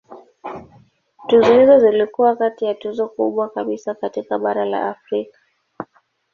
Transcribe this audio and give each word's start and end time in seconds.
Tuzo 1.27 1.59
hizo 1.61 1.79
zilikuwa 1.79 2.35
kati 2.35 2.65
ya 2.65 2.75
tuzo 2.75 3.07
kubwa 3.07 3.49
kabisa 3.49 3.95
katika 3.95 4.39
bara 4.39 4.65
la 4.65 4.89
Afrika. 4.89 5.39